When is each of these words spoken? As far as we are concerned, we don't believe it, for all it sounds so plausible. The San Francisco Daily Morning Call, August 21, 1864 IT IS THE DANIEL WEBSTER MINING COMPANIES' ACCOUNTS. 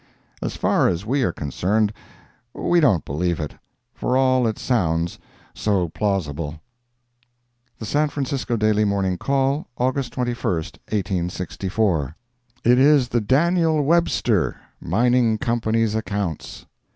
As 0.41 0.55
far 0.55 0.87
as 0.87 1.05
we 1.05 1.21
are 1.21 1.31
concerned, 1.31 1.93
we 2.55 2.79
don't 2.79 3.05
believe 3.05 3.39
it, 3.39 3.53
for 3.93 4.17
all 4.17 4.47
it 4.47 4.57
sounds 4.57 5.19
so 5.53 5.89
plausible. 5.89 6.59
The 7.77 7.85
San 7.85 8.09
Francisco 8.09 8.57
Daily 8.57 8.83
Morning 8.83 9.15
Call, 9.19 9.67
August 9.77 10.11
21, 10.13 10.41
1864 10.89 12.15
IT 12.63 12.79
IS 12.79 13.09
THE 13.09 13.21
DANIEL 13.21 13.83
WEBSTER 13.85 14.55
MINING 14.81 15.37
COMPANIES' 15.37 15.93
ACCOUNTS. 15.93 16.65